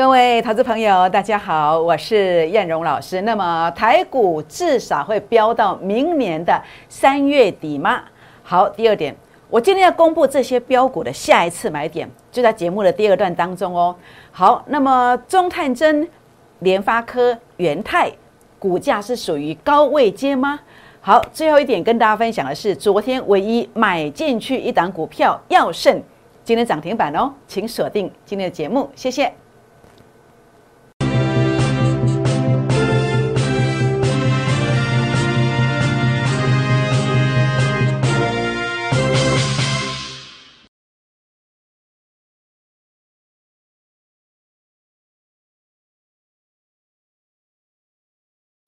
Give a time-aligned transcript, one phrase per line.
[0.00, 3.20] 各位投资朋友，大家好，我是燕荣老师。
[3.20, 8.00] 那么台股至少会飙到明年的三月底吗？
[8.42, 9.14] 好，第二点，
[9.50, 13.94] 我今天要公布这些标股的下一次买点，就在节目的第二段当中哦。
[14.32, 16.08] 好，那么中探针、
[16.60, 18.10] 联发科、元泰
[18.58, 20.58] 股价是属于高位接吗？
[21.02, 26.02] 好，最后一点跟大家分享的是，昨天唯一买进去一档股票耀盛，
[26.42, 29.30] 今天涨停板哦，请锁定今天的节目，谢谢。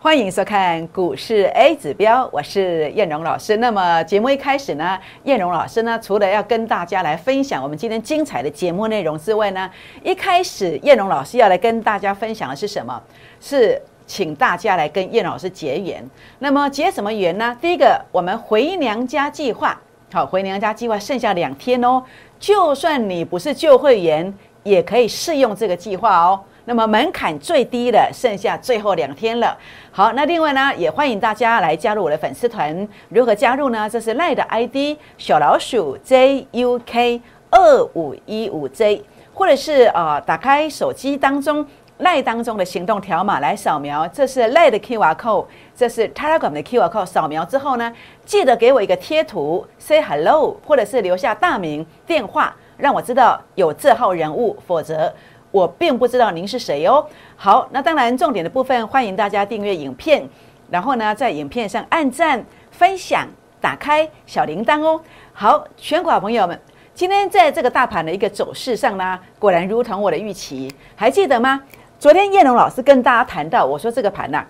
[0.02, 3.58] 欢迎收看股市 A 指标，我是燕荣老师。
[3.58, 9.70] 那么节目一开始呢，燕荣老师呢，除了要跟大家来分享我们今天精彩的节目内容之外呢，
[10.02, 13.00] 一开始燕荣老师要来跟大家分享的是什么？
[13.40, 16.04] 是请大家来跟燕老师结缘。
[16.40, 17.56] 那么结什么缘呢？
[17.60, 19.80] 第一个，我们回娘家计划，
[20.12, 22.02] 好，回娘家计划剩下两天哦，
[22.40, 26.40] 就算你不是旧会员，也可以试用这个计划哦。
[26.64, 29.56] 那么门槛最低的，剩下最后两天了。
[29.90, 32.88] 好，那另外呢，也欢迎大家来加入我的粉丝团。
[33.08, 33.90] 如何加入呢？
[33.90, 41.66] 这是赖的 ID 小老鼠 JUK 二五一五 J，或者是呃，打开手机当中
[41.98, 44.06] 赖当中的行动条码来扫描。
[44.08, 45.46] 这是赖的 QR code，
[45.76, 47.06] 这是 Telegram 的 QR code。
[47.06, 47.92] 扫描之后呢，
[48.24, 55.12] 记得给我一个贴图，say hello，或者是留下大名、电话，让我知道有这号人物，否则。
[55.52, 57.06] 我并不知道您是谁哦。
[57.36, 60.26] 好，那当然重点的部分，欢迎大家订阅影片，
[60.70, 63.28] 然后呢，在影片上按赞、分享、
[63.60, 64.98] 打开小铃铛哦。
[65.34, 66.58] 好，全国朋友们，
[66.94, 71.62] 今天在这个大盘的一个走势上呢，果然如同我的预期，还记得吗？
[71.98, 74.42] 昨天叶龙老师跟大家谈到，我说这个盘呐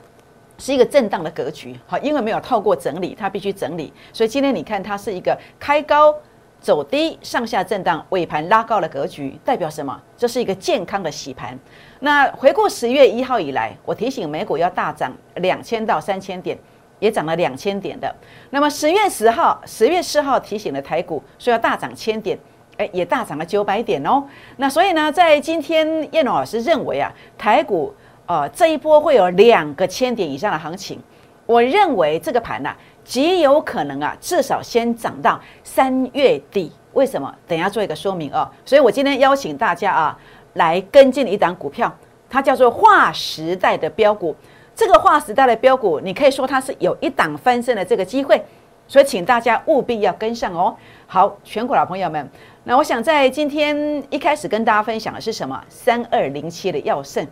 [0.56, 6.14] 是一个震荡的格局，好，因为没有透过整理，它必须整理，所以今天你看它是一个开高。
[6.62, 10.00] 走低，上下震荡，尾盘拉高的格局代表什么？
[10.16, 11.58] 这是一个健康的洗盘。
[11.98, 16.56] 那回顾十月一号以来，我提醒美股要大涨两千到三千点，
[17.00, 18.14] 也涨了两千点的。
[18.50, 22.38] 那么十月十号、十月四号提醒了台股说要大涨千点，
[22.76, 24.22] 哎，也大涨了九百点哦。
[24.58, 27.92] 那所以呢，在今天叶龙老师认为啊，台股
[28.26, 31.00] 呃这一波会有两个千点以上的行情。
[31.44, 32.72] 我认为这个盘呢。
[33.04, 36.72] 极有可能啊，至少先涨到三月底。
[36.92, 37.34] 为什么？
[37.48, 38.46] 等下做一个说明哦。
[38.64, 40.18] 所以我今天邀请大家啊，
[40.54, 41.90] 来跟进一档股票，
[42.28, 44.36] 它叫做划时代的标股。
[44.74, 48.42] 这个划时代的标股，你可以说它是有一档翻身的这个机会，
[48.86, 50.76] 所以请大家务必要跟上哦。
[51.06, 52.28] 好，全国老朋友们，
[52.64, 55.58] 那我想在今天一开始跟大家分享的是什么？
[55.68, 57.26] 三二零七的药盛，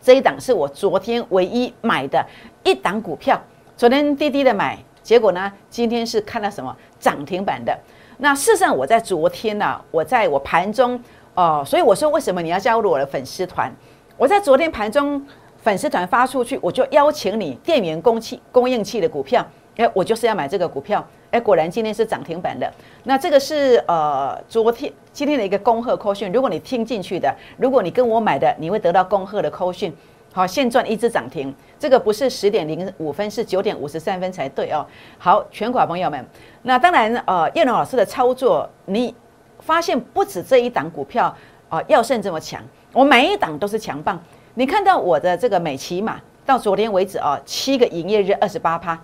[0.00, 2.24] 这一档是我昨天唯一买的
[2.62, 3.40] 一档股票，
[3.76, 4.78] 昨天滴滴的买。
[5.04, 5.52] 结果呢？
[5.68, 7.78] 今天是看到什么涨停板的？
[8.16, 10.98] 那事实上，我在昨天呢，我在我盘中
[11.34, 13.70] 哦，所以我说为什么你要加入我的粉丝团？
[14.16, 15.22] 我在昨天盘中
[15.58, 22.72] 粉丝团发出去，我就邀请你电源供气供应器的股票，哎，我就是要买这个股票，哎，果然今天是涨停板的。
[23.02, 29.94] 那这个是呃昨天今天的一个恭贺扣讯，如果你听进去的，如果你跟我买的，你会得到恭贺的扣讯。
[30.32, 34.86] 好，现赚一只涨停，这个不是十点零五分，是九点五十三分才对哦。
[35.18, 36.24] 好，全款朋友们，
[36.62, 39.14] 那当然，呃，叶龙老师的操作，你
[39.60, 41.34] 发现不止这一档股票
[41.68, 42.62] 啊，药盛这么强，
[42.92, 44.20] 我每一档都是强棒。
[44.54, 48.98] 你看到我的这个美骑马，到昨天为止啊，七个营业日二十八趴，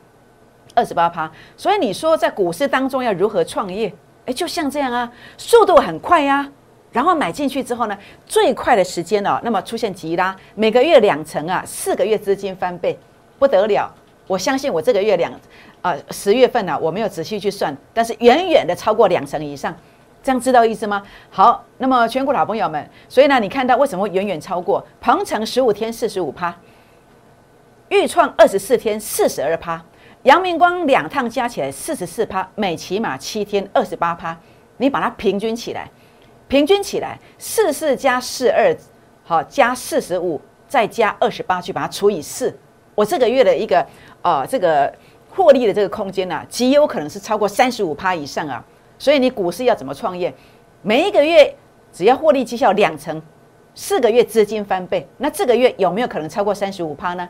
[0.75, 1.31] 二十八趴。
[1.57, 3.93] 所以你说在股市当中要如何创业？
[4.27, 6.49] 哎，就像这样啊，速度很快呀。
[6.93, 7.97] 然后买进去之后呢，
[8.27, 12.99] 最快的时间哦，那么出现急拉，每个月两成啊，四个月资金翻倍，
[13.39, 13.89] 不得了！
[14.27, 15.33] 我相信我这个月两，
[15.83, 19.75] 呃，十月份呢，我没有仔细去算，但是远远的超过两成以上，
[20.23, 21.03] 这样知道意思吗？
[21.31, 24.85] 好，那么全国老朋友们，所以呢，你看到为什么远远超过？
[25.01, 26.55] 鹏程十五天四十五趴，
[27.89, 29.81] 豫创二十四天四十二趴，
[30.25, 34.37] 阳明光两趟加起来四十四趴，美骑马七天二十八趴，
[34.77, 35.89] 你把它平均起来。
[36.51, 38.77] 平均起来，四四加四二，
[39.23, 42.53] 好加四十五，再加二十八，去把它除以四。
[42.97, 43.87] 我这个月的一个
[44.21, 44.93] 呃这个
[45.31, 48.63] 获利的这个空间呢，极有可能是超过三十五趴以上啊。
[48.99, 50.35] 所以你股市要怎么创业？
[50.83, 51.55] 每一个月
[51.93, 53.23] 只要获利绩效两成，
[53.77, 57.29] 四个月资金翻倍，那这个月有没有可能超过三十五趴呢？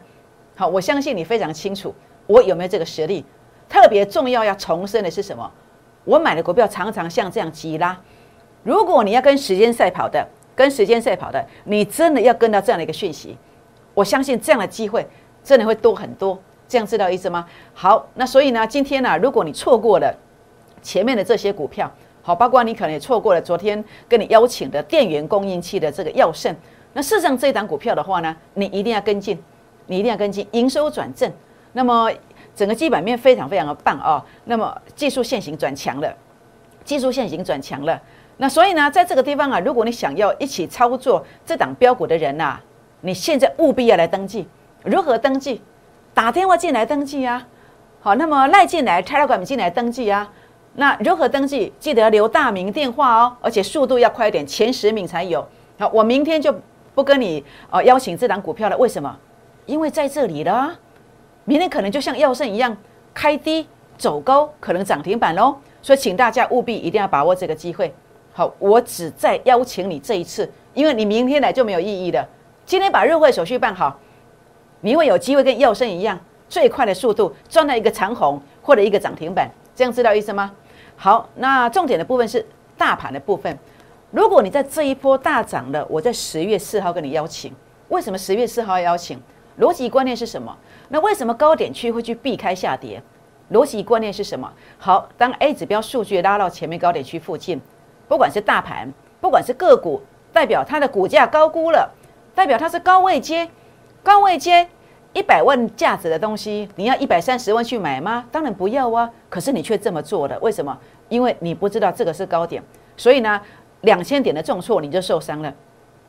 [0.57, 1.95] 好，我相信你非常清楚，
[2.27, 3.23] 我有没有这个实力？
[3.69, 5.53] 特别重要要重申的是什么？
[6.05, 8.01] 我买的股票常常像这样急拉。
[8.63, 13.37] 如果你要跟时间赛跑的，跟时间赛跑的，你真的要跟到这样的一个讯息，
[13.95, 15.07] 我相信这样的机会
[15.43, 16.39] 真的会多很多。
[16.69, 17.45] 这样知道意思吗？
[17.75, 20.15] 好，那所以呢，今天呢，如果你错过了
[20.81, 21.91] 前面的这些股票，
[22.23, 26.55] 好，包括你可能也错过了昨天跟你邀请的电源供应器的这个药盛，
[26.93, 29.37] 那事实上这一档股票的话呢，你一定要跟进，
[29.87, 31.29] 你一定要跟进，营收转正，
[31.73, 32.09] 那么
[32.55, 36.15] 整个基本面非常非常的棒哦，那么技术线型转强了，
[36.85, 38.01] 技术线型转强了。
[38.43, 42.59] 那所以呢，在这个地方啊，如果你想要一起操作这档标股的人呐，
[43.03, 44.49] 你现在务必要来登记。
[44.83, 45.61] 如何登记？
[46.15, 47.47] 打电话进来登记啊。
[48.01, 50.27] 好，那么赖进来，Telegram 进来登记啊。
[50.73, 51.71] 那如何登记？
[51.79, 55.47] 记得留大名电话哦，而且速度要快一点，前十名才有。
[55.79, 56.51] 好，我明天就
[56.95, 58.79] 不跟你呃邀请这档股票了。
[58.79, 59.15] 为什么？
[59.67, 60.75] 因为在这里了。
[61.45, 62.75] 明天可能就像药圣一样，
[63.13, 65.55] 开低走高，可能涨停板喽。
[65.83, 67.93] 所以请大家务必一定要把握这个机会。
[68.33, 72.27] 好，我只再邀请你这一次，因为你明天来就没有意义了。
[72.65, 73.99] 今天把入会手续办好，
[74.81, 76.19] 你会有机会跟药生一样，
[76.49, 80.53] 最快的速度赚到一个长红或者一个涨停板，这样知道意思吗？
[80.97, 82.45] 好，那重点的部分是
[82.79, 83.59] 大盘的部分。
[84.13, 87.53] 如果你在这一波大涨了，我在十月四号跟你邀请，
[87.89, 89.21] 为什么十月四号邀请？
[89.59, 90.57] 逻辑观念是什么？
[90.89, 93.03] 那为什么高点区会去避开下跌？
[93.53, 94.51] 逻辑观念是什么？
[94.79, 97.61] 好，当 A 指标数据拉到前面高点区附近。
[98.11, 100.03] 不管是大盘，不管是个股，
[100.33, 101.89] 代表它的股价高估了，
[102.35, 103.49] 代表它是高位接，
[104.03, 104.67] 高位接
[105.13, 108.25] 一百万价值的东西，你要一百三十万去买吗？
[108.33, 109.09] 当然不要啊！
[109.29, 110.77] 可是你却这么做了，为什么？
[111.09, 112.61] 因为你不知道这个是高点，
[112.97, 113.41] 所以呢，
[113.83, 115.55] 两千点的重挫你就受伤了。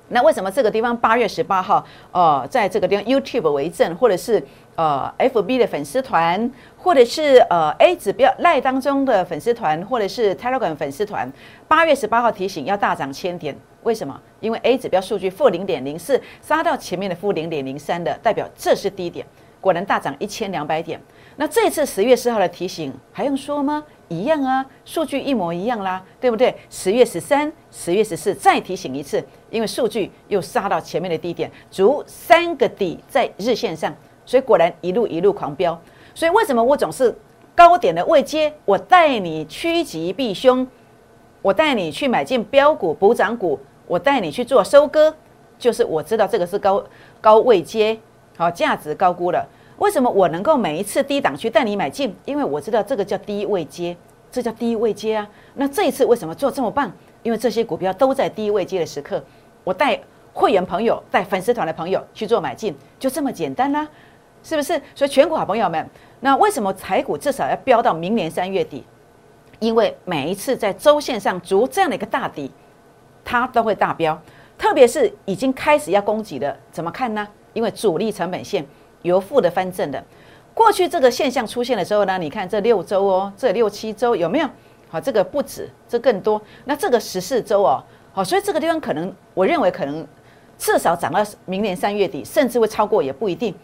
[0.07, 4.43] 那为什么这个地方八月十八号，呃，在这个地方 YouTube 为证，或者是
[4.75, 11.31] 呃 FB 的粉丝团，或者是呃 A 指标赖当中的粉丝团，或者是 Telegram 粉丝团，
[11.67, 14.19] 八月十八号提醒要大涨千点，为什么？
[14.39, 19.25] 因为 A 指标数据负零点零四杀到前面的负零点零三的，代表这是低点，
[19.59, 20.99] 果然大涨一千两百点。
[21.37, 23.83] 那这次十月四号的提醒还用说吗？
[24.09, 26.53] 一样啊，数据一模一样啦，对不对？
[26.69, 33.95] 十月十三、十月十四再提醒一次，因为数据又杀到前面的低点，足三个底在日线上，
[34.25, 35.79] 所以果然一路一路狂飙。
[36.13, 37.15] 所以为什么我总是
[37.55, 40.67] 高点的位阶，我带你趋吉避凶，
[41.41, 45.13] 我带你去买进标股补涨股，我带你去做收割，
[45.57, 46.83] 就是我知道这个是高
[47.19, 47.99] 高位阶，
[48.37, 49.47] 好价值高估了。
[49.77, 52.15] 为什么我能够每一次低档去带你买进？
[52.25, 53.97] 因为我知道这个叫低位接，
[54.31, 55.27] 这叫低位接啊。
[55.55, 56.91] 那这一次为什么做这么棒？
[57.23, 59.23] 因为这些股票都在低位接的时刻，
[59.63, 59.99] 我带
[60.33, 63.87] 会员朋友、带粉丝团的朋友去做买进，就这么简单啦，
[64.43, 64.81] 是不是？
[64.95, 65.89] 所以全国好朋友们，
[66.19, 68.83] 那为什么财股至少要飙到明年三月底？
[69.59, 72.51] 因为每一次在周线上逐这样的一个大底，
[73.23, 74.19] 它都会大飙，
[74.57, 77.27] 特别是已经开始要攻击的，怎么看呢？
[77.53, 78.65] 因为主力成本线。
[79.03, 80.03] 由负的翻正的，
[80.53, 84.47] 过去这个现象出现的时候呢，你看这六周哦，这六七周有没有？
[84.91, 86.39] 好，这个不止，这更多。
[86.65, 87.83] 那这个十四周哦，
[88.13, 90.05] 好，所以这个地方可能，我认为可能
[90.55, 93.55] 至少涨到明年三月底，甚至会超过也不一定。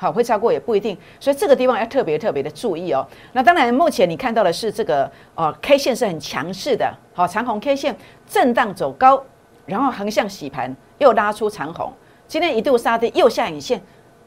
[0.00, 0.96] 好，会超过也不一定。
[1.20, 3.06] 所以这个地方要特别特别的注意哦。
[3.34, 7.94] 那当然，目前你看到的是这个呃 K 线是很强势的，好，长红 K 线
[8.26, 9.22] 震荡走高，
[9.66, 11.92] 然后横向洗盘，又拉出长红，
[12.26, 13.78] 今天一度杀跌，又下影线。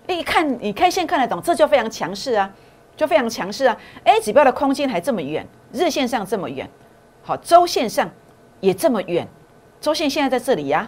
[0.06, 2.48] 一看你 K 线看得懂，这就非常强势啊，
[2.96, 3.76] 就非常强势啊。
[4.04, 6.70] A 指标的空间还这么远，日线上这么远，
[7.24, 8.08] 好，周线上
[8.60, 9.28] 也这么远，
[9.82, 10.88] 周线现在在这里呀，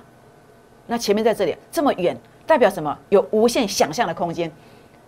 [0.86, 2.16] 那前面在这里这么远，
[2.46, 2.96] 代表什么？
[3.10, 4.52] 有无限想象的空间。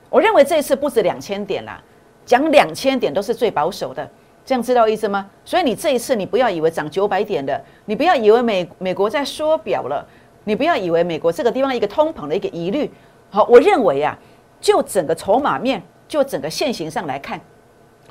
[0.09, 1.81] 我认为这一次不止两千点啦，
[2.25, 4.09] 讲两千点都是最保守的，
[4.45, 5.29] 这样知道意思吗？
[5.43, 10.05] 所以你这一次你不要以为涨九百点的，你不要以为美美国在缩表了，
[10.45, 12.89] 你不要以为美国这个地方一个通膨的一个疑虑。
[13.29, 14.17] 好，我认为啊，
[14.61, 17.39] 就整个筹码面，就整个线型上来看，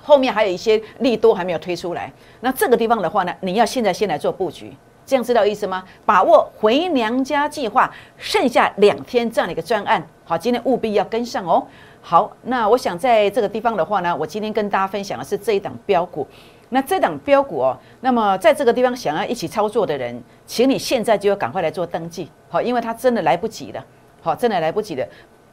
[0.03, 2.13] 后面还有一些利多还没有推出来。
[2.41, 4.77] 那这个地方的话呢，你要现在先来做布局，
[5.07, 5.85] 这样知道意思吗？
[6.05, 11.65] 把握回娘家计划剩下两天这样的一个专案，好，今天务必要跟上哦。
[12.03, 16.27] 好，那我想在这个地方的话呢，我今天跟大家分享的是这一档标股。
[16.69, 23.85] 那这档标股哦，那么在这个地方想要一起操作的人，请你现在就要赶快来做登记，好，因为它真的来不及了。
[24.21, 25.07] 好，真的来不及了，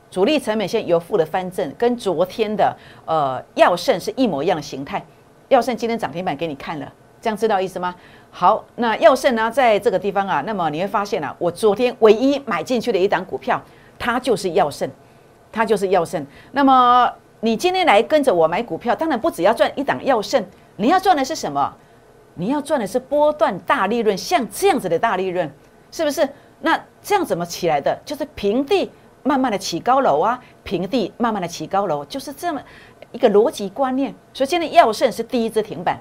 [0.09, 5.03] 主力成本线由负的翻正，跟昨天的呃药盛是一模一样的形态。
[5.49, 6.91] 药盛今天涨停板给你看了，
[7.21, 7.93] 这样知道意思吗？
[8.35, 13.61] 好，那药盛呢，在这个地方啊，那么你会发现啊，我昨天唯一买进去的一档股票，
[13.99, 14.89] 它就是药盛，
[15.51, 16.25] 它就是药盛。
[16.51, 17.07] 那么
[17.41, 20.43] 你今天来跟着我买股票，当然不只要赚一档药盛，
[20.77, 21.71] 你要赚的是什么？
[22.33, 25.47] 你要赚的是波段大利润，像这样子的大利润，
[25.91, 26.27] 是不是？
[26.61, 27.95] 那这样怎么起来的？
[28.03, 28.89] 就是平地
[29.21, 32.59] 慢慢的起高楼啊，平地慢慢的起高楼，就是这么
[33.11, 34.11] 一个逻辑观念。
[34.33, 35.99] 所以今天药圣是第一只停板，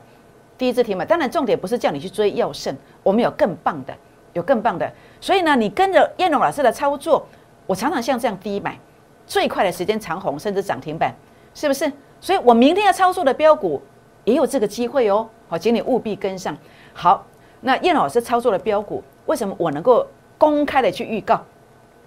[0.63, 1.05] 第一只停板。
[1.05, 3.93] 当然重点不是叫你去追药圣，我们有更棒的，
[4.33, 4.89] 有更棒的。
[5.21, 7.27] 所以呢，你跟着燕龙老师的操作，
[7.67, 8.79] 我常常像这样低买，
[9.27, 11.13] 最快的时间长红甚至涨停板，
[11.53, 11.91] 是不是？
[12.21, 13.83] 所以我明天要操作的标股
[14.23, 15.29] 也有这个机会哦。
[15.49, 16.57] 好，请你务必跟上。
[16.95, 17.27] 好，
[17.63, 20.07] 那燕老师操作的标股，为什么我能够
[20.39, 21.43] 公开的去预告？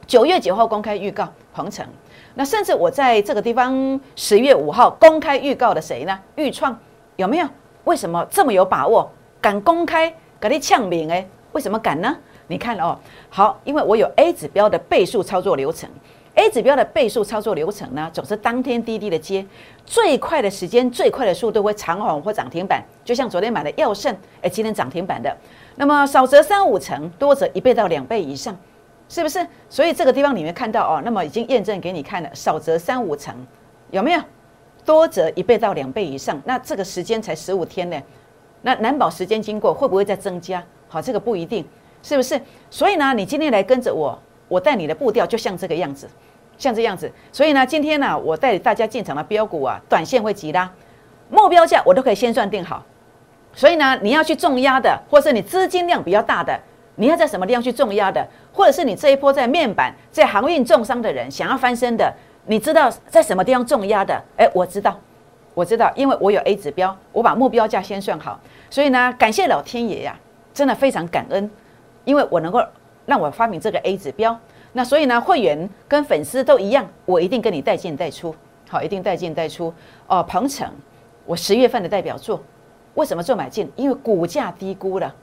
[0.07, 1.85] 九月九号公开预告鹏程，
[2.35, 6.17] 那甚至我在这个地方十月五号公开预告的谁呢？
[6.37, 6.79] 预创
[7.17, 7.49] 有没有？
[7.85, 9.09] 为什么这么有把握？
[9.41, 11.25] 敢公开，给你呛名哎？
[11.53, 12.15] 为什么敢呢？
[12.47, 12.97] 你看哦，
[13.29, 15.89] 好，因为我有 A 指标的倍数操作流程。
[16.35, 19.45] A 指标的倍数操作流程呢，总是当天滴滴的接，
[19.85, 25.33] 最快的时间、最快的速度会长红或涨停板，就像昨天买的药盛，哎，今天涨停板的，
[25.75, 28.53] 那么少则三五成，多则一倍到两倍以上，
[29.07, 29.47] 是不是？
[29.69, 33.33] 所以这个地方你会看到哦，那么已经验证给你看了，少则三五成，
[33.91, 34.21] 有没有？
[34.85, 38.01] 多则一倍到两倍以上，那这个时间才十五天呢，
[38.61, 40.63] 那难保时间经过会不会再增加？
[40.87, 41.65] 好，这个不一定，
[42.03, 42.39] 是不是？
[42.69, 46.07] 所以呢，你今天来跟着我，我带你的步调就像这个样子。
[46.57, 50.71] 像这样子，所以呢，今天呢，我带大家进场的标股啊，短线会急拉，
[51.29, 52.81] 目标价我都可以先算定好。
[53.53, 56.57] 所以呢，你要去重压的，或是你资金量比较大的，
[56.95, 62.13] 你要在什么地方去重压的，或者是你这一波在面板、在航运重伤的人想要翻身的，
[62.47, 64.21] 你知道在什么地方重压的？
[64.37, 64.99] 哎，我知道，
[65.53, 68.39] 我知道，因为我有 A 指标，我把目标价先算好。
[68.69, 70.15] 所以呢，感谢老天爷呀，
[70.53, 71.49] 真的非常感恩，
[72.03, 72.63] 因为我能够
[73.05, 74.37] 让我发明这个 A 指标。
[74.73, 78.35] 那所以呢，会员跟粉丝都一样，我一定跟你带进带出，
[78.69, 79.73] 好，一定带进带出
[80.05, 80.21] 哦。
[80.21, 80.69] 鹏程，
[81.25, 82.43] 我十月份的代表作，
[82.93, 83.71] 为什么做买进？
[83.75, 85.15] 因为股价低估了，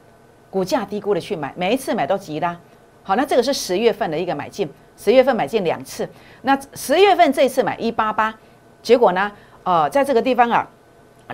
[0.51, 2.59] 股价低估了去买，每一次买都急啦。
[3.03, 6.09] 好，那这个是十月份的一个买进，十月份买进两次。
[6.43, 8.35] 那十月份这次买一八八，
[8.83, 9.31] 结果呢，
[9.65, 10.69] 呃，在这个地方啊，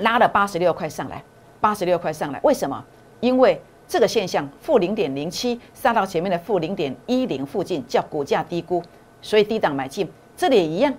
[0.00, 1.22] 拉了八十六块上来，
[1.60, 2.84] 八十六块上来，为什么？
[3.20, 3.60] 因为。
[3.90, 8.84] 这个现象负零点零七杀到前面的负零点一零附近，叫股价低估，
[9.22, 10.06] 所以低档买进，
[10.36, 10.92] 这里也一样。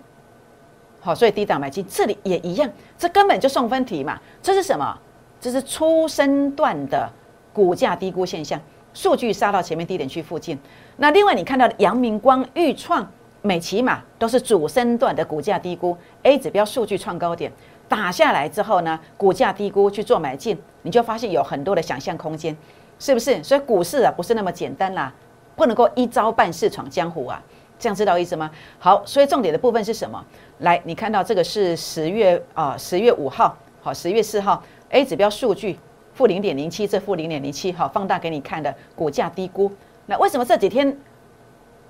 [0.99, 4.19] 好，所以低档买进，这里也一样，这根本就送分题嘛。
[4.41, 4.97] 这是什么？
[5.39, 7.07] 这是初升段的
[7.53, 8.59] 股价低估现象，
[8.93, 10.57] 数据杀到前面低点区附近。
[10.97, 13.09] 那另外你看到的阳明光、豫创、
[13.41, 17.51] 美骑马都是主升段的股价低估，A 指标数据创高点
[17.87, 22.55] 打下来之后呢，股价低估去做买进，你就发现有很多的想象空间。
[23.01, 23.41] 是不是？
[23.41, 25.13] 所以股市啊不是那么简单啦，
[25.55, 27.41] 不能够一招半式闯江湖啊，
[27.79, 28.51] 这样知道意思吗？
[28.77, 30.21] 好，所以重点的部分是什么？
[30.57, 35.79] 来，你看到这个是十月啊，十月五号，好，十月四号 A 指标数据
[36.19, 39.71] 负零点零七，这负零点零七，好，放大给你看的股价低估。
[40.05, 40.97] 那为什么这几天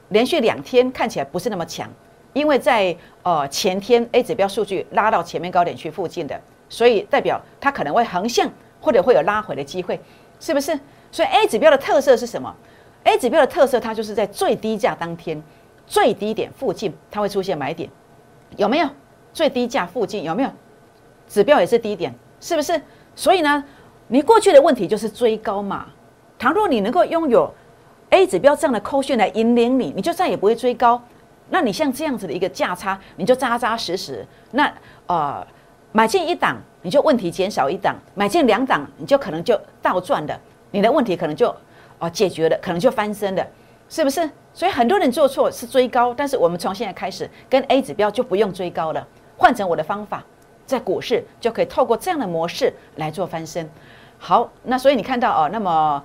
[0.10, 1.90] 连续两天看起来不是那么强？
[2.34, 8.48] 因为在呃前天 A 指标数据拉到前面高点区附近的，所以代表它可能会横向
[8.80, 10.00] 或者会有拉回的机会，
[10.40, 10.80] 是不是？
[11.12, 12.56] 所以 A 指标的特色是什么
[13.06, 15.42] ？A 指标的特色，它就是在最低价当天
[15.88, 17.90] 最低点附近，它会出现买点，
[18.58, 18.88] 有没有？
[19.34, 20.52] 最低价附近有没有？
[21.28, 22.80] 指标也是低点，是不是？
[23.16, 23.62] 所以呢，
[24.12, 25.86] 你过去的问题就是追高嘛。
[26.38, 27.52] 倘若你能够拥有
[28.10, 31.02] A 指标这样的扣讯来引领你，你就再也不会追高。
[31.50, 34.26] 那你像这样子的一个价差，你就扎扎实实。
[34.52, 34.72] 那
[35.06, 35.46] 呃，
[35.92, 40.40] 买进一档，你就问题减少一档；买进两档，你就可能就倒赚的。
[40.72, 41.56] 你的问题可能就
[42.00, 43.46] 哦解决了，可能就翻身了，
[43.90, 44.28] 是不是？
[44.54, 50.24] 所以很多人做错是追高，但是我们从现在开始跟 A 指标就不用追高了，换成我的方法，
[50.66, 53.70] 在股市就可以透过这样的模式来做翻身。
[54.22, 56.04] 好，那所以你看到哦，那么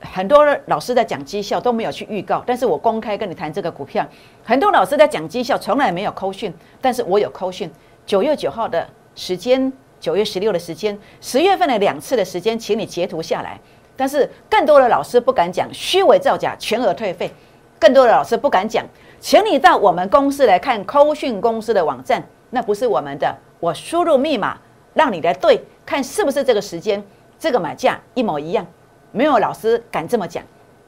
[0.00, 4.04] 很多老师在讲绩效都没有去预告，但是我公开跟你谈这个股票，
[4.42, 7.70] 很多老师在讲绩效从来没有扣讯，但是我有扣讯，
[8.04, 13.58] 九月九号的时间，九月十六的时间，十月份的两次的时间，请你截图下来。
[13.96, 17.32] 但是更多的老师不敢讲虚伪造假全额退费，
[17.78, 18.84] 更多的老师不敢讲，
[19.20, 24.58] 请你到我们公司来看扣讯公司的网站，那不是我们的，我输入密码
[24.94, 27.00] 让你来对，看是不是这个时间。
[27.42, 28.64] 这个买价一模一样，
[29.10, 30.44] 没有老师敢这么讲，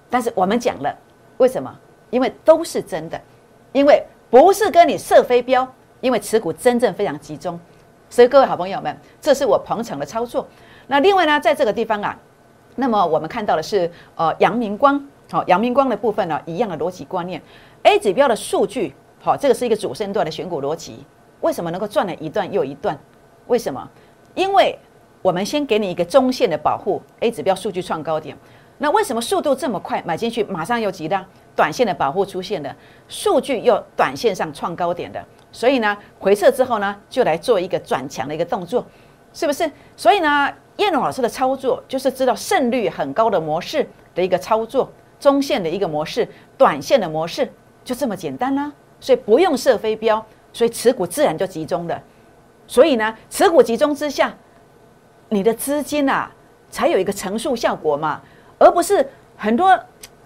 [0.08, 0.96] 但是我们讲了，
[1.38, 1.76] 为什么？
[2.10, 3.20] 因为都是真的，
[3.72, 5.66] 因为不是跟你设飞镖，
[6.00, 7.58] 因为持股真正非常集中，
[8.08, 10.46] 所以各位好朋友们，这是我鹏程的操作。
[10.86, 12.16] 那另外呢，在这个地方啊。
[12.76, 17.42] 那么我们看到的是，呃，阳明光，好，阳明光的部分呢，一样的逻辑观念
[17.82, 21.04] ，A 指标的数据，好，这个是一个主升段的选股逻辑，
[21.40, 22.96] 为什么能够赚了一段又一段？
[23.48, 23.90] 为什么？
[24.36, 24.78] 因为
[25.24, 28.36] 我们先给你一个中线的保护，A 指标数据创高点，
[28.76, 30.02] 那为什么速度这么快？
[30.04, 31.24] 买进去马上有几张
[31.56, 32.76] 短线的保护出现了，
[33.08, 38.84] 数据又短线上创高点的，所以呢，回撤之后呢，就来做一个转强的一个动作，
[39.32, 39.70] 是不是？
[39.96, 46.28] 所以呢，叶龙老师的操作就是知道胜率很高的模式的一个操作，中线的一个模式，
[46.58, 47.50] 短线的模式，
[47.82, 48.70] 就这么简单啦。
[49.00, 51.98] 所以不用设飞镖，所以持股自然就集中了。
[52.66, 54.36] 所以呢，持股集中之下，
[55.28, 56.30] 你的资金啊，
[56.70, 58.20] 才有一个乘数效果嘛，
[58.58, 59.78] 而不是很多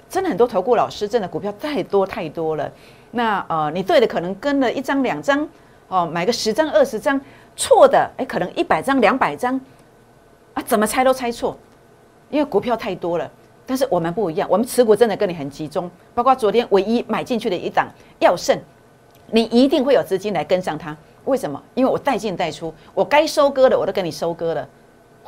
[0.08, 2.70] 真的很多投顾老师真的股票太多太多了。
[3.10, 5.48] 那呃，你对的可能跟了一张两张
[5.88, 7.18] 哦，买个十张二十张，
[7.56, 9.58] 错的哎，可能一百张两百张
[10.52, 11.56] 啊，怎么猜都猜错，
[12.28, 13.30] 因为股票太多了。
[13.64, 17.86] 但是我们不一样，我们持股真的跟你很集中，包括昨天唯一买进去的一档
[18.18, 18.58] 药盛，
[19.30, 20.96] 你一定会有资金来跟上它。
[21.24, 21.62] 为什么？
[21.74, 24.66] 因为我带进带出，我该收割的我都跟你收割了。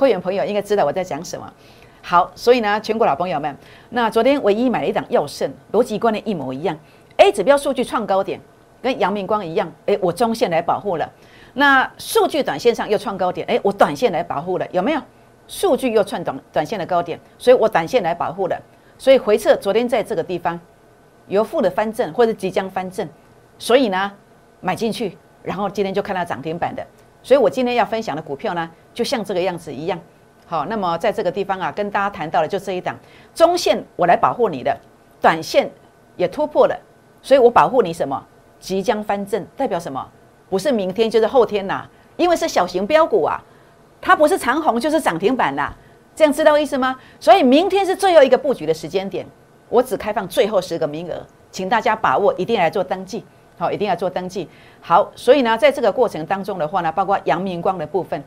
[0.00, 1.52] 会员朋友应该知道我在讲什么。
[2.00, 3.54] 好，所以呢，全国老朋友们，
[3.90, 6.74] 那昨天唯一买了一档药盛，逻辑观念一模一样。
[7.18, 8.40] A 指标数据创高点，
[8.80, 11.06] 跟阳明光一样，诶，我中线来保护了。
[11.52, 15.02] 那数据短线上又创高点，诶，我短线来保护了，有没有？
[15.46, 18.58] 数据又创短短线的高点，所以我短线来保护了。
[18.96, 20.58] 所以回撤昨天在这个地方
[21.28, 23.06] 由负的翻正，或者即将翻正，
[23.58, 24.10] 所以呢
[24.62, 26.82] 买进去，然后今天就看到涨停板的。
[27.22, 29.98] 所以我今天要分享的股票呢，就像这个样子一样。
[30.46, 32.96] 好，那么在这个地方啊，跟大家谈到了就这一档
[33.34, 34.76] 中线我来保护你的，
[35.20, 35.70] 短线
[36.16, 36.76] 也突破了，
[37.22, 38.26] 所以我保护你什么？
[38.58, 40.06] 即将翻正代表什么？
[40.48, 43.40] 不是明天就是后天呐，因为是小型标股啊。
[44.02, 45.76] 它不是长红就是涨停板啦，
[46.16, 46.98] 这样知道意思吗？
[47.20, 49.26] 所以明天是最后一个布局的时间点，
[49.68, 53.22] 我只开放最后十个名额，请大家把握，一定来做登记，
[53.58, 54.48] 好，一定要做登记。
[54.80, 58.24] 好，所以呢，在这个过程当中的话呢，包括阳明光的部分，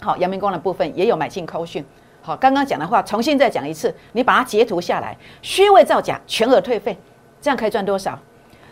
[0.00, 1.84] 好，阳明光的部分也有买进扣讯，
[2.20, 6.96] 好，刚刚讲的话重新再讲一次，你把它截图下来，虚伪造假，全额退费，
[7.40, 8.18] 这样可以赚多少？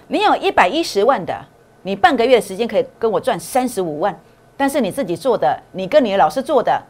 [0.09, 1.43] 你有一百一十万的，
[1.83, 4.19] 你半个月的时间可以跟我赚三十五万。
[4.54, 6.80] 但是你自己做的，你跟你的老师做的，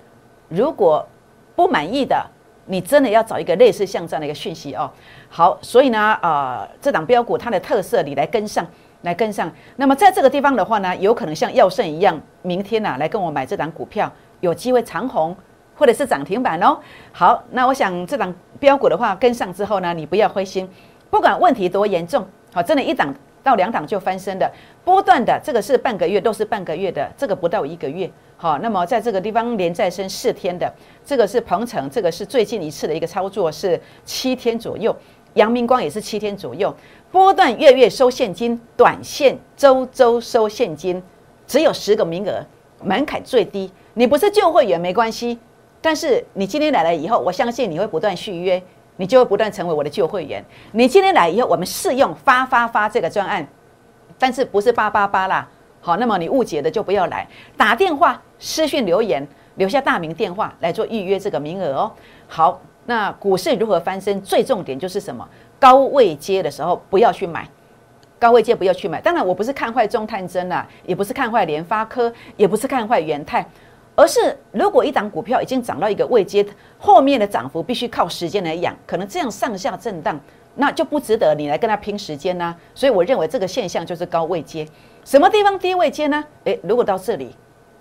[0.49, 1.07] 如果
[1.55, 2.27] 不满意的，
[2.66, 4.90] 你真的要找一个类似像这样的一个讯息哦。
[5.29, 8.66] 好，所以呢，啊，这档标股它的特色，你来跟上
[9.03, 9.51] 来跟上。
[9.77, 14.11] 那么在这个地方的话呢，有可能像药盛一样，明天呐来跟我买这档股票，
[14.41, 15.37] 有机会长红
[15.77, 16.79] 或者是涨停板哦。
[17.12, 20.69] 好，那我想这档标股的话跟上之后呢，你不要灰心，
[21.11, 23.15] 不管问题多严重，好，真的一档。
[23.45, 24.49] 到两档就翻身的
[24.85, 28.09] 波段的，这个是半个月，都是半个月的，这个不到一个月。
[28.37, 30.73] 好，那么在这个地方连再升四天的，
[31.05, 34.95] 这个是鹏程，这个是最近一次的一个操作是七天左右，
[35.35, 36.75] 阳明光也是七天左右。
[37.11, 41.03] 波段月月收现金，短线周周收现金，
[41.47, 42.45] 只有十个名额，
[42.83, 43.71] 门槛最低。
[43.95, 45.38] 你不是旧会员没关系，
[45.81, 48.62] 但是你今天来了以后，我相信你会不断续约。
[48.97, 50.45] 你就会不断成为我的旧会员。
[50.73, 53.45] 你今天来以后，我们试用发发发这个专案，
[54.18, 55.49] 但是不是八八八啦？
[55.81, 61.92] 好，那么你误解的就不要来打电话、私讯留言，留下大名电话来做预约这个名额哦。
[62.29, 64.21] 好，那股市如何翻身？
[64.23, 65.27] 最重点就是什么？
[65.59, 67.49] 高位接的时候不要去买，
[68.18, 69.01] 高位接不要去买。
[69.01, 73.47] 当然，我不是看坏中探针啊，也不是看坏联发科，也不是看坏元泰。
[73.95, 76.45] 而是，如果一档股票已经涨到一个位阶，
[76.79, 80.18] 后面的涨幅必须靠时间来养，可能这样上下震荡，
[80.57, 82.57] 那就不值得你来跟他拼时间呢。
[82.75, 84.66] 所以我认为这个现象就是高位阶。
[85.05, 86.25] 什么地方低位阶呢？
[86.45, 87.37] 诶，如果到这里，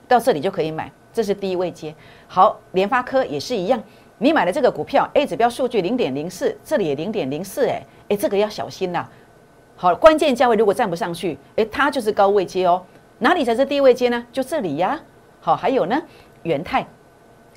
[0.08, 1.96] 到这里就可以买，这是低位阶。
[2.28, 3.82] 好，联发科也是一样，
[4.24, 9.04] 你买的这个股票 A 指标数据零点零四，这里也零点零四，诶诶，这个要小心呐。
[9.76, 12.84] 好，关键价位如果站不上去，诶，它就是高位阶哦。
[13.18, 14.24] 哪里才是低位阶呢？
[14.32, 15.02] 就这里呀。
[15.40, 16.00] 好，还有呢，
[16.44, 16.86] 元泰，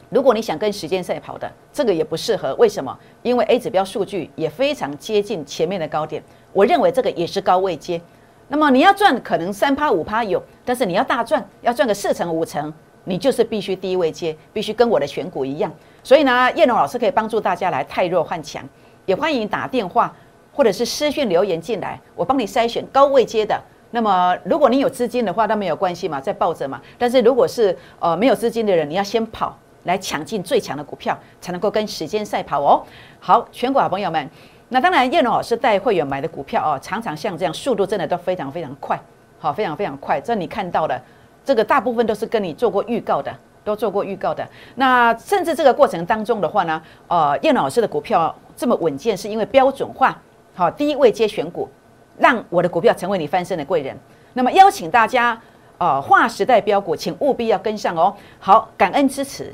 [0.09, 2.55] 如果你想跟时间赛跑的，这个也不适合。
[2.55, 2.99] 为什么？
[3.21, 6.23] 因为 A 指标数据也非常接近前面的高点，
[6.55, 8.01] 我认为这个也是高位接。
[8.49, 12.73] 那么你要赚，可能三趴五趴有，但是你要大赚，要赚个四成五成，
[13.05, 15.73] 你就是必须低位接，必须跟我的选股一样。
[16.03, 18.63] 所以呢，叶龙老师可以帮助大家来太弱换强，
[19.07, 20.15] 也欢迎打电话
[20.53, 23.61] 或者是私讯留言进来，我帮你筛选高位接的。
[23.91, 26.83] 那么，如果你有资金的话，那没有关系嘛，再抱着嘛。
[26.99, 32.83] 但是如果是呃没有资金的人，你要先跑来抢进最强的股票，才能够跟时间赛跑哦。
[33.21, 34.29] 好，全国好朋友们，
[34.71, 39.01] 那当然叶龙老师带会员买的股票哦，常常像这样，速度真的都非常非常快，
[39.39, 40.21] 好，非常非常快。
[40.21, 41.01] 这你看到的，
[41.45, 44.47] 这个大部分都是跟你做过预告的，都做过预告的。
[44.77, 50.21] 那甚至这个过程当中的话呢，呃，叶老师的股票这么稳健，是因为标准化，
[50.55, 51.69] 好，第一位接选股。
[52.17, 53.99] 让我的股票成为你翻身的贵人。
[54.35, 55.37] 那么邀请大家，
[55.79, 58.15] 呃，划时代标股，请务必要跟上哦。
[58.39, 59.53] 好，感恩支持。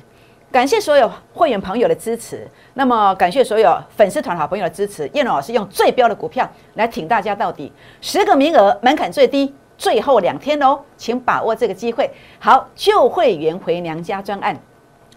[0.53, 5.09] 感谢所有会员朋友的支持，那么感谢所有粉丝团好朋友的支持。
[5.15, 7.73] 叶龙老师用最标的股票来挺大家到底，
[8.03, 12.11] 十个名额门槛最低，最后两天哦，请把握这个机会。
[12.39, 14.55] 好，旧会员回娘家专案，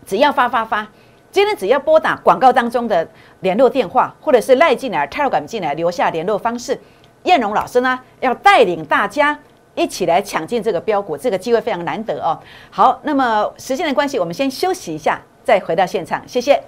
[0.05, 0.87] 只要发发发，
[1.29, 3.05] 今天只要拨打广告当中的
[3.41, 6.79] 联络电话，或者是赖进来、泰 a 管进来留下联络方式，
[7.23, 9.37] 燕荣老师呢要带领大家。
[9.75, 12.39] 一起来抢进这个标股，这个机会非常难得哦。
[12.69, 16.21] 好，那么时间的关系，我们先休息一下，再回到现场。
[16.27, 16.61] 谢谢。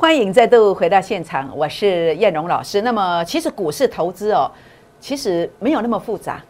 [0.00, 2.80] 欢迎再度回到现场，我是燕荣老师。
[2.80, 4.50] 那么，其实股市投资哦，
[4.98, 6.42] 其实没有那么复杂。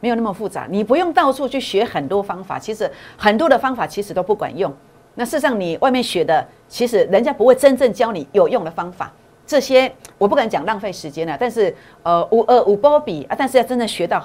[0.00, 2.58] 没有那么复杂，你不用到处去学很多方法。
[2.58, 4.72] 其实很多的方法其实都不管用。
[5.16, 9.12] 那事实上，你外面学的，其实人家不会真正教你有用的方法。
[9.46, 11.36] 这些我不敢讲浪费时间了。
[11.38, 14.24] 但是呃，五呃五波比啊，但是要真正学到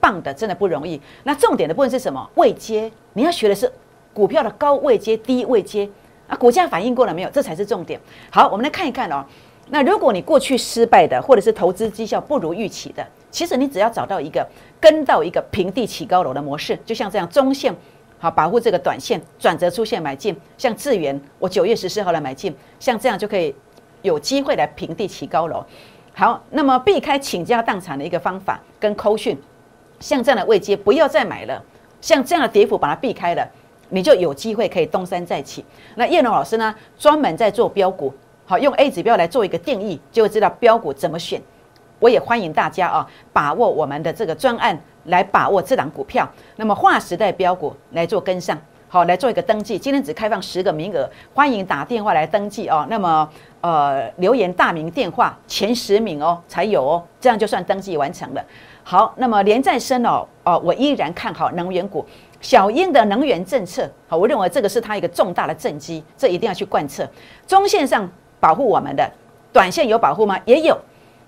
[0.00, 1.00] 棒的，真的不容易。
[1.22, 2.28] 那重点的部分是什么？
[2.34, 3.72] 位阶，你要学的是
[4.12, 5.88] 股票的高位阶、低位阶
[6.28, 7.30] 啊，股价反应过了没有？
[7.30, 7.98] 这才是重点。
[8.30, 9.24] 好，我们来看一看哦。
[9.70, 14.46] 那如果你过去失败的，或者是投资绩效不如预期的，其实你只要找到一个。
[14.80, 17.74] 跟到一个平地起高楼的模式，就像这样中线
[18.16, 23.52] 好保护这个短线转折出现买进，像智源我九月十四号来买进，像这样就可以
[24.02, 25.64] 有机会来平地起高楼。
[26.14, 29.36] 好，那么避开倾家荡产的一个方法跟扣讯，
[29.98, 31.60] 像这样的位阶不要再买了，
[32.00, 33.44] 像这样的跌幅把它避开了，
[33.90, 35.64] 你就有机会可以东山再起。
[35.96, 38.12] 那叶龙老师呢，专门在做标股，
[38.46, 41.40] 好用 A 指标来做一个定义，就会知道标股怎么选。
[42.00, 46.28] 我也欢迎大家啊，把握我们的这个专案来把握这档股票。
[46.56, 48.56] 那么划时代标股来做跟上，
[48.88, 49.76] 好来做一个登记。
[49.76, 52.86] 今天只开放十个名额，欢迎打电话来登记哦。
[52.88, 53.28] 那么
[53.62, 58.44] 呃留言大名电话前十名哦才有哦，这样就算登记完成了。
[58.84, 62.06] 好，那么连再生哦哦，我依然看好能源股。
[62.40, 67.06] 小英的能源政策，好，我认为这个是它一个重大的政绩，这一定要去贯彻。
[67.46, 69.10] 中线上保护我们的，
[69.52, 70.38] 短线有保护吗？
[70.44, 70.78] 也有。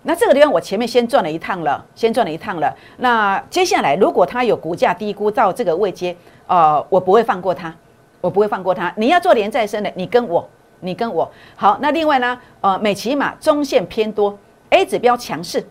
[0.02, 2.74] 那这个地方我前面先转了一趟了，先转了一趟了。
[2.98, 7.74] 那接下来如果它有股价低估到这个位阶，呃，我不会放过它，
[8.20, 8.90] 我不会放过它。
[8.96, 10.48] 你要做连再生的，你跟我，
[10.80, 11.30] 你跟我。
[11.54, 14.38] 好，那另外呢，呃，美骑马中线偏多
[14.70, 15.62] ，A 指标强势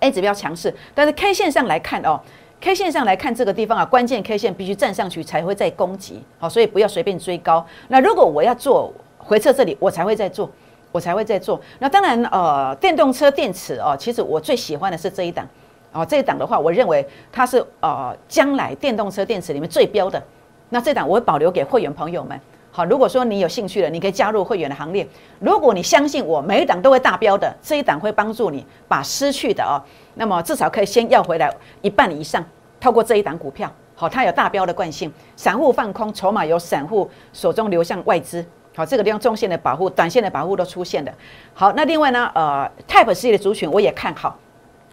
[0.00, 2.20] ，A 指标强势，但是 K 线上来看哦
[2.62, 7.66] ，K 线上来看这个地方啊，关键 K 线必须站上去才会再攻击，好，所以不要随便追高。
[7.88, 10.50] 那如果我要做回撤这里，我才会再做。
[10.92, 11.58] 我才会再做。
[11.78, 15.48] 那当然，呃，电动车电池哦，其实我最喜欢的是这一档，
[15.90, 20.22] 哦，这一档的话，我认为它是呃将来电动车电池里面最标的。
[20.68, 22.38] 那这档我会保留给会员朋友们。
[22.74, 25.06] 好，如果说你有兴趣的，你可以加入会员的行列。
[25.40, 29.76] 如果你相信我，每一档都会大标的，这一档会帮助你把失去的哦，
[30.14, 32.42] 那么至少可以先要回来一半以上。
[32.80, 38.42] 透过这一档股票，好，它有大标的惯性，散户放空，筹码由散户手中流向外资。
[38.74, 41.12] 好，这个地方中线的保护、短线的保护都出现的。
[41.52, 44.38] 好，那另外呢，呃，Type C 的族群我也看好，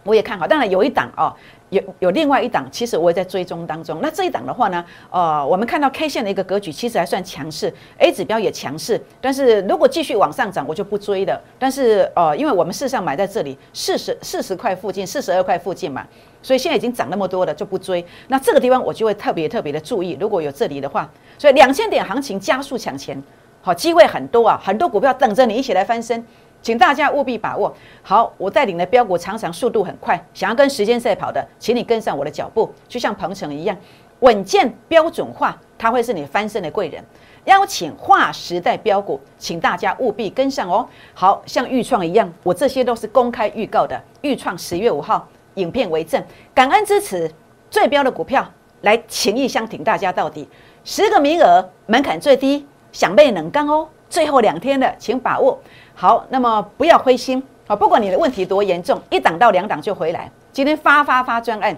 [0.04, 0.46] 我也看好。
[0.46, 1.34] 当然有一档哦，
[1.70, 4.00] 有有另外一档，其实我也在追踪当中。
[4.02, 9.00] 那这一档的话呢，呃，我们看到 K 线的一个格局，其实还算强势，A 指标也强势。
[9.20, 11.40] 但是如果继续往上涨，我就不追了。
[11.58, 16.06] 但是呃，因为我们事实上买在这里四十四十块附近，四十二块附近嘛，
[16.42, 18.04] 所以现在已经涨那么多了，就不追。
[18.28, 23.22] 那这个地方我就会特别特别的注意，如果有这里的话，所以两千点行情加速抢钱。
[23.62, 26.24] 好，机会很多啊，很多股票等着你一起来翻身，
[26.62, 27.74] 请大家务必把握。
[28.02, 33.76] 好，我带领的标股常常速度很快，想要跟时间赛跑的，请你跟上我的脚步，就像鹏程一样，
[34.20, 37.02] 稳健标准化，它会是你翻身的贵人。
[37.46, 40.86] 邀请划时代标股，请大家务必跟上哦。
[41.14, 47.30] 好像预创一样，我这些都是公开预告的，预创十月五号影片为证，感恩支持
[47.70, 48.46] 最标的股票，
[48.82, 50.46] 来情义相挺，大家到底
[50.84, 52.66] 十个名额，门槛最低。
[52.92, 55.56] 想被冷刚哦，最后两天了，请把握
[56.00, 56.24] 好。
[56.30, 60.32] 那么不要灰心啊，不管你的问题多严重，一档到两档就回来。
[60.50, 61.76] 今天发发发专案，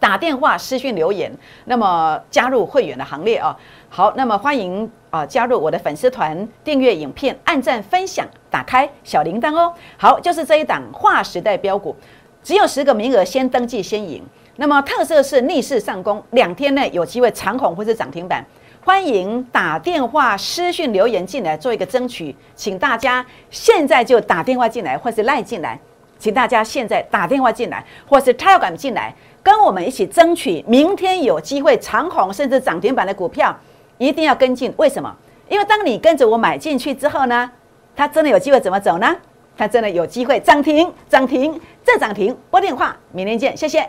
[0.00, 1.32] 打电话、私讯留言，
[1.66, 3.56] 那么加入会员的行列啊。
[3.88, 9.72] 好，那么欢迎啊加入我的粉丝团，订阅影片，按赞分享，打开小铃铛哦。
[9.96, 11.94] 好，就是这一档划时代标股，
[12.42, 14.20] 只有十个名额，先登记先赢。
[14.56, 18.44] 那么特色是逆势上攻，两天内有机会长红或是涨停板。
[18.84, 25.78] 欢迎打电话、私讯留言进来做一个争取，请大家现在就打电话进来，或是赖进来，
[26.18, 33.56] 请大家现在打电话进来，或是 Telegram 进来，跟我们一起争取明天有机会长红甚至涨停板的股票，
[33.98, 34.74] 一定要跟进。
[34.76, 35.16] 为什么？
[35.48, 37.48] 因为当你跟着我买进去之后呢，
[37.94, 39.16] 它真的有机会怎么走呢？
[39.56, 42.36] 它真的有机会涨停，涨停再涨停。
[42.50, 43.88] 拨电话，明天见，谢谢。